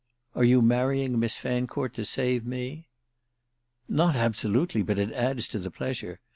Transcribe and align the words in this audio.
"Are 0.33 0.43
you 0.43 0.63
marrying 0.63 1.19
Miss 1.19 1.37
Fancourt 1.37 1.93
to 1.93 2.05
save 2.05 2.43
me?" 2.43 2.87
"Not 3.87 4.15
absolutely, 4.15 4.81
but 4.81 4.97
it 4.97 5.11
adds 5.13 5.47
to 5.49 5.59
the 5.59 5.69
pleasure. 5.69 6.19